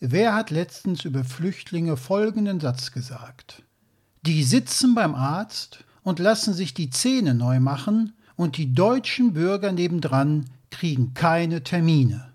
[0.00, 3.62] Wer hat letztens über Flüchtlinge folgenden Satz gesagt?
[4.22, 9.72] Die sitzen beim Arzt und lassen sich die Zähne neu machen und die deutschen Bürger
[9.72, 12.32] nebendran kriegen keine Termine.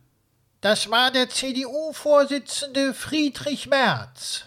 [0.62, 4.46] Das war der CDU-Vorsitzende Friedrich Merz.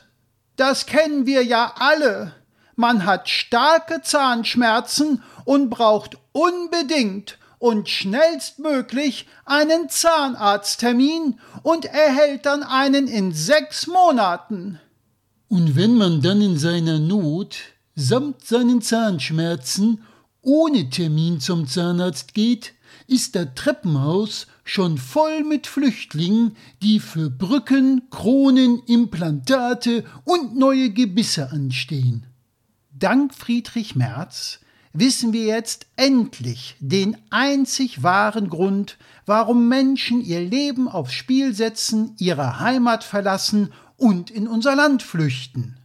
[0.57, 2.35] Das kennen wir ja alle.
[2.75, 13.07] Man hat starke Zahnschmerzen und braucht unbedingt und schnellstmöglich einen Zahnarzttermin und erhält dann einen
[13.09, 14.81] in sechs Monaten.
[15.49, 17.57] Und wenn man dann in seiner Not
[17.95, 20.03] samt seinen Zahnschmerzen
[20.43, 22.75] ohne Termin zum Zahnarzt geht,
[23.07, 31.51] ist das Treppenhaus schon voll mit Flüchtlingen, die für Brücken, Kronen, Implantate und neue Gebisse
[31.51, 32.27] anstehen.
[32.91, 34.61] Dank Friedrich Merz
[34.95, 42.15] wissen wir jetzt endlich den einzig wahren Grund, warum Menschen ihr Leben aufs Spiel setzen,
[42.19, 45.77] ihre Heimat verlassen und in unser Land flüchten.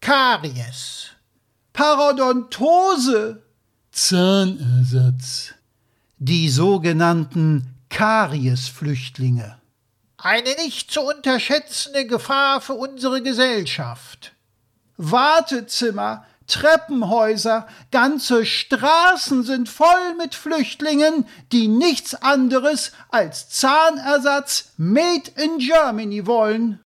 [0.00, 1.10] Karies.
[1.72, 3.42] Parodontose.
[3.92, 5.54] Zahnersatz.
[6.18, 9.58] Die sogenannten Kariesflüchtlinge.
[10.16, 14.32] Eine nicht zu unterschätzende Gefahr für unsere Gesellschaft.
[14.96, 25.58] Wartezimmer, Treppenhäuser, ganze Straßen sind voll mit Flüchtlingen, die nichts anderes als Zahnersatz Made in
[25.58, 26.80] Germany wollen.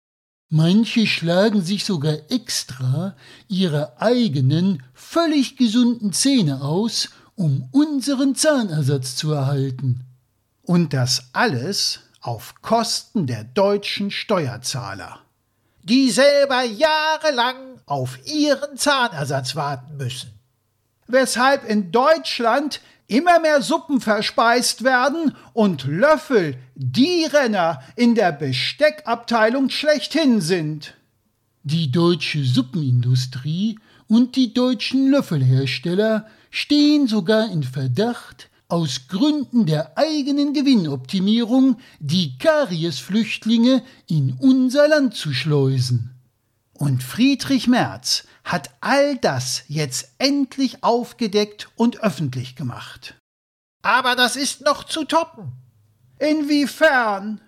[0.49, 3.15] Manche schlagen sich sogar extra
[3.47, 10.05] ihre eigenen, völlig gesunden Zähne aus, um unseren Zahnersatz zu erhalten.
[10.63, 15.19] Und das alles auf Kosten der deutschen Steuerzahler
[15.89, 20.31] die selber jahrelang auf ihren Zahnersatz warten müssen.
[21.07, 29.71] Weshalb in Deutschland immer mehr Suppen verspeist werden und Löffel die Renner in der Besteckabteilung
[29.71, 30.93] schlechthin sind.
[31.63, 40.53] Die deutsche Suppenindustrie und die deutschen Löffelhersteller stehen sogar in Verdacht, aus Gründen der eigenen
[40.53, 46.15] Gewinnoptimierung die Kariesflüchtlinge in unser Land zu schleusen.
[46.73, 53.15] Und Friedrich Merz hat all das jetzt endlich aufgedeckt und öffentlich gemacht.
[53.81, 55.51] Aber das ist noch zu toppen.
[56.19, 57.41] Inwiefern?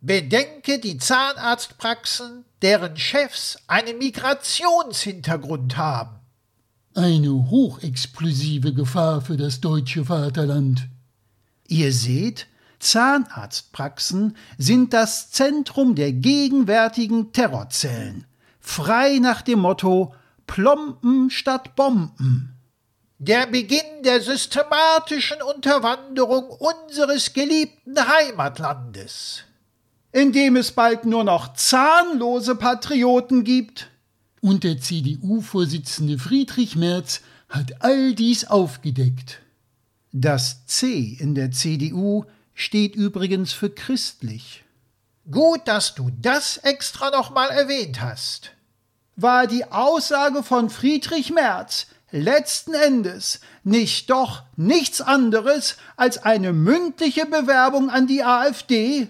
[0.00, 6.19] Bedenke die Zahnarztpraxen, deren Chefs einen Migrationshintergrund haben
[6.94, 10.88] eine hochexplosive Gefahr für das deutsche Vaterland.
[11.68, 12.46] Ihr seht,
[12.80, 18.26] Zahnarztpraxen sind das Zentrum der gegenwärtigen Terrorzellen,
[18.58, 20.14] frei nach dem Motto
[20.46, 22.56] Plomben statt Bomben.
[23.18, 29.44] Der Beginn der systematischen Unterwanderung unseres geliebten Heimatlandes.
[30.10, 33.89] In dem es bald nur noch zahnlose Patrioten gibt
[34.40, 39.40] und der CDU-Vorsitzende Friedrich Merz hat all dies aufgedeckt.
[40.12, 42.24] Das C in der CDU
[42.54, 44.64] steht übrigens für christlich.
[45.30, 48.52] Gut, dass du das extra nochmal erwähnt hast.
[49.16, 57.26] War die Aussage von Friedrich Merz letzten Endes nicht doch nichts anderes als eine mündliche
[57.26, 59.08] Bewerbung an die AfD?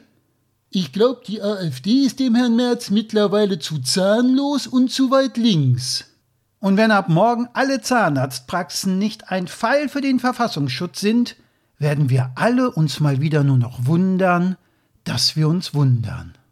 [0.72, 6.04] Ich glaube, die AfD ist dem Herrn Merz mittlerweile zu zahnlos und zu weit links.
[6.60, 11.34] Und wenn ab morgen alle Zahnarztpraxen nicht ein Pfeil für den Verfassungsschutz sind,
[11.78, 14.56] werden wir alle uns mal wieder nur noch wundern,
[15.02, 16.34] dass wir uns wundern.